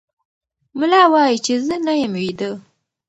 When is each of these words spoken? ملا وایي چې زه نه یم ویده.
ملا 0.79 1.01
وایي 1.13 1.37
چې 1.45 1.53
زه 1.65 1.75
نه 1.85 1.93
یم 2.01 2.13
ویده. 2.21 2.51